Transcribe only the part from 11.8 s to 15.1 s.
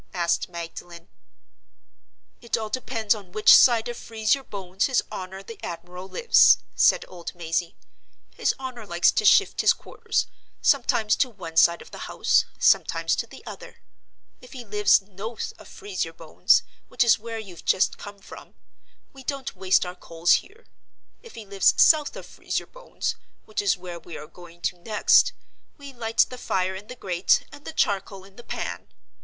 of the house, sometimes to the other. If he lives